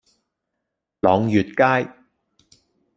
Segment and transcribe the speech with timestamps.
[1.01, 1.87] 朗月街